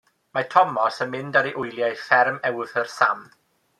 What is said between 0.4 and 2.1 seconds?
Tomos yn mynd ar ei wyliau i